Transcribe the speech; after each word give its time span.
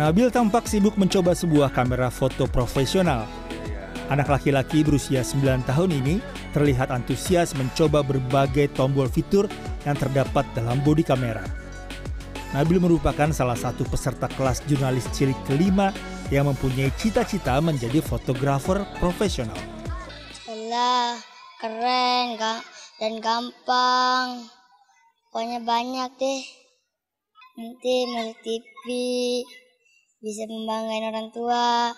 Nabil 0.00 0.32
tampak 0.32 0.64
sibuk 0.64 0.96
mencoba 0.96 1.36
sebuah 1.36 1.76
kamera 1.76 2.08
foto 2.08 2.48
profesional. 2.48 3.28
Anak 4.08 4.32
laki-laki 4.32 4.80
berusia 4.80 5.20
9 5.20 5.68
tahun 5.68 5.92
ini 5.92 6.24
terlihat 6.56 6.88
antusias 6.88 7.52
mencoba 7.52 8.00
berbagai 8.00 8.72
tombol 8.72 9.12
fitur 9.12 9.44
yang 9.84 9.92
terdapat 10.00 10.48
dalam 10.56 10.80
bodi 10.80 11.04
kamera. 11.04 11.44
Nabil 12.56 12.80
merupakan 12.80 13.28
salah 13.28 13.60
satu 13.60 13.84
peserta 13.84 14.24
kelas 14.40 14.64
jurnalis 14.64 15.04
cilik 15.12 15.36
kelima 15.44 15.92
yang 16.32 16.48
mempunyai 16.48 16.88
cita-cita 16.96 17.60
menjadi 17.60 18.00
fotografer 18.00 18.80
profesional. 19.04 19.60
Lah, 20.48 21.20
keren 21.60 22.40
ga- 22.40 22.64
dan 22.96 23.20
gampang. 23.20 24.48
Pokoknya 25.28 25.60
banyak 25.60 26.08
deh. 26.16 26.42
Nanti 27.60 28.08
TV, 28.40 28.86
bisa 30.20 30.44
membanggain 30.44 31.04
orang 31.08 31.28
tua. 31.32 31.96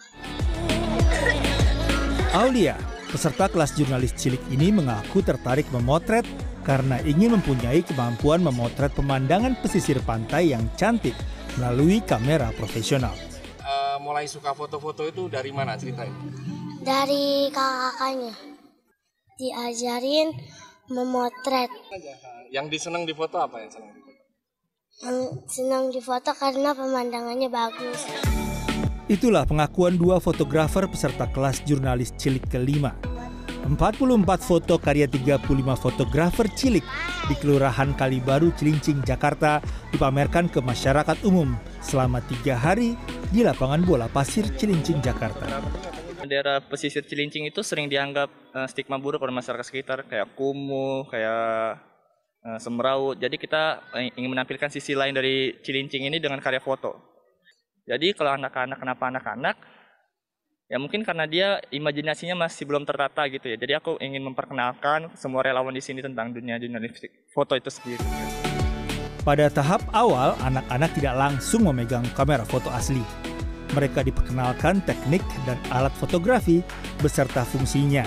Aulia, 2.33 2.79
peserta 3.11 3.51
kelas 3.51 3.75
jurnalis 3.75 4.15
cilik 4.15 4.41
ini 4.55 4.71
mengaku 4.71 5.21
tertarik 5.21 5.67
memotret 5.75 6.25
karena 6.63 7.03
ingin 7.03 7.35
mempunyai 7.35 7.83
kemampuan 7.83 8.41
memotret 8.41 8.95
pemandangan 8.95 9.59
pesisir 9.59 9.99
pantai 10.07 10.55
yang 10.55 10.65
cantik 10.79 11.13
melalui 11.59 11.99
kamera 12.01 12.55
profesional. 12.55 13.13
Eh, 13.59 13.97
mulai 14.01 14.31
suka 14.31 14.55
foto-foto 14.55 15.03
itu 15.05 15.27
dari 15.27 15.51
mana 15.51 15.75
ceritain? 15.75 16.15
Dari 16.83 17.51
kakak-kakaknya, 17.51 18.35
diajarin 19.35 20.29
memotret. 20.89 21.71
Yang 22.55 22.67
diseneng 22.79 23.03
di 23.03 23.15
foto 23.19 23.43
apa 23.43 23.61
yang 23.61 23.71
seneng 23.71 23.91
di 23.93 24.01
foto? 24.01 24.12
Senang 25.51 25.91
difoto 25.91 26.31
karena 26.37 26.77
pemandangannya 26.77 27.51
bagus. 27.51 28.07
Itulah 29.11 29.43
pengakuan 29.43 29.99
dua 29.99 30.23
fotografer 30.23 30.87
peserta 30.87 31.27
kelas 31.27 31.67
jurnalis 31.67 32.15
cilik 32.15 32.47
kelima. 32.47 32.95
44 33.67 34.23
foto 34.43 34.79
karya 34.79 35.07
35 35.11 35.43
fotografer 35.79 36.47
cilik 36.55 36.87
di 37.31 37.35
Kelurahan 37.39 37.95
Kalibaru, 37.95 38.51
Cilincing, 38.55 39.03
Jakarta 39.07 39.63
dipamerkan 39.95 40.51
ke 40.51 40.59
masyarakat 40.59 41.23
umum 41.27 41.55
selama 41.79 42.19
tiga 42.27 42.59
hari 42.59 42.99
di 43.31 43.47
lapangan 43.47 43.83
bola 43.87 44.07
pasir 44.11 44.47
Cilincing, 44.59 44.99
Jakarta. 44.99 45.63
Daerah 46.23 46.63
pesisir 46.63 47.07
Cilincing 47.07 47.47
itu 47.47 47.63
sering 47.67 47.87
dianggap 47.91 48.31
eh, 48.55 48.67
stigma 48.71 48.99
buruk 48.99 49.23
oleh 49.23 49.35
masyarakat 49.35 49.67
sekitar, 49.67 50.07
kayak 50.07 50.35
kumuh, 50.39 51.07
kayak 51.11 51.92
eh, 52.43 52.59
semeraut. 52.59 53.17
Jadi 53.19 53.39
kita 53.39 53.83
ingin 54.19 54.31
menampilkan 54.31 54.71
sisi 54.71 54.93
lain 54.93 55.15
dari 55.15 55.57
Cilincing 55.63 56.07
ini 56.07 56.19
dengan 56.19 56.39
karya 56.43 56.61
foto. 56.63 57.13
Jadi 57.83 58.15
kalau 58.15 58.39
anak-anak 58.39 58.79
kenapa 58.79 59.05
anak-anak, 59.11 59.57
ya 60.71 60.79
mungkin 60.79 61.03
karena 61.03 61.27
dia 61.27 61.59
imajinasinya 61.75 62.47
masih 62.47 62.63
belum 62.63 62.87
tertata 62.87 63.27
gitu 63.27 63.51
ya. 63.51 63.59
Jadi 63.59 63.73
aku 63.75 63.99
ingin 63.99 64.23
memperkenalkan 64.23 65.11
semua 65.19 65.43
relawan 65.43 65.75
di 65.75 65.83
sini 65.83 65.99
tentang 65.99 66.31
dunia 66.31 66.63
jurnalistik 66.63 67.11
foto 67.35 67.59
itu 67.59 67.71
sendiri. 67.75 68.03
Pada 69.23 69.47
tahap 69.47 69.87
awal, 69.95 70.35
anak-anak 70.43 70.99
tidak 70.99 71.15
langsung 71.15 71.63
memegang 71.67 72.03
kamera 72.15 72.43
foto 72.43 72.71
asli. 72.75 73.03
Mereka 73.71 74.03
diperkenalkan 74.03 74.83
teknik 74.83 75.23
dan 75.47 75.57
alat 75.71 75.95
fotografi 75.95 76.61
beserta 76.99 77.47
fungsinya 77.47 78.03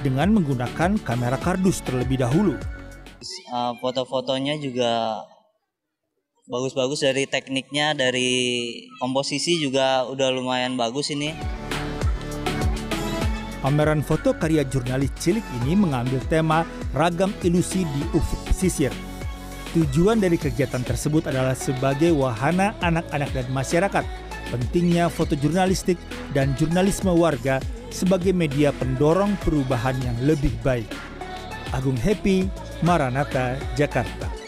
dengan 0.00 0.32
menggunakan 0.32 1.00
kamera 1.04 1.36
kardus 1.36 1.84
terlebih 1.84 2.20
dahulu. 2.20 2.56
Uh, 3.48 3.72
foto-fotonya 3.80 4.60
juga 4.60 5.24
bagus-bagus 6.44 7.00
dari 7.08 7.24
tekniknya 7.24 7.96
dari 7.96 8.30
komposisi 9.00 9.56
juga 9.64 10.04
udah 10.04 10.28
lumayan 10.28 10.76
bagus 10.76 11.08
ini 11.08 11.32
Pameran 13.64 14.04
foto 14.04 14.36
karya 14.36 14.60
jurnalis 14.68 15.08
cilik 15.16 15.40
ini 15.64 15.72
mengambil 15.72 16.20
tema 16.28 16.68
ragam 16.92 17.32
ilusi 17.40 17.88
di 17.88 18.02
ufuk 18.12 18.36
pesisir. 18.44 18.92
Tujuan 19.72 20.20
dari 20.20 20.36
kegiatan 20.36 20.84
tersebut 20.84 21.32
adalah 21.32 21.56
sebagai 21.56 22.12
wahana 22.12 22.76
anak-anak 22.84 23.32
dan 23.32 23.48
masyarakat 23.56 24.04
pentingnya 24.52 25.08
foto 25.08 25.32
jurnalistik 25.32 25.96
dan 26.36 26.52
jurnalisme 26.60 27.08
warga 27.16 27.56
sebagai 27.88 28.36
media 28.36 28.68
pendorong 28.76 29.32
perubahan 29.40 29.96
yang 30.04 30.18
lebih 30.20 30.52
baik. 30.60 30.92
Agung 31.72 31.96
Happy, 31.96 32.44
Maranatha, 32.84 33.56
Jakarta. 33.76 34.43